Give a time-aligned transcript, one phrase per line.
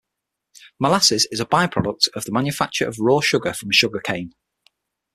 [0.79, 4.33] Molasses is a by-product of the manufacture of raw sugar from sugar cane.